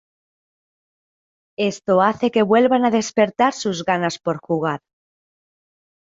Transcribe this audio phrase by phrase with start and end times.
[1.71, 4.79] Esto hace que vuelvan a despertar sus ganas por jugar.